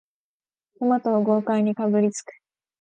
[0.79, 2.33] トマトを豪快にかぶりつく